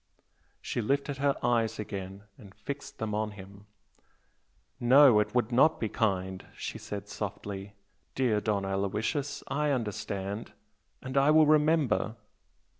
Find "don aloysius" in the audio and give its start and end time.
8.41-9.43